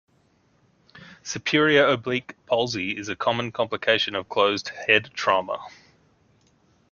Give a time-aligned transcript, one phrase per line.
[1.21, 5.59] Superior oblique palsy is a common complication of closed head trauma.